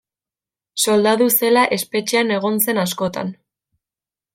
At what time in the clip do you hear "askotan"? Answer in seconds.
2.89-3.35